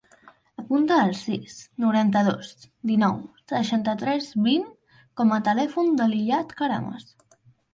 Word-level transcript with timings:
Apunta 0.59 0.95
el 1.07 1.11
sis, 1.17 1.57
noranta-dos, 1.83 2.49
dinou, 2.93 3.13
seixanta-tres, 3.53 4.31
vint 4.49 4.67
com 5.23 5.37
a 5.37 5.41
telèfon 5.51 5.93
de 6.01 6.09
l'Iyad 6.15 6.57
Carames. 6.63 7.07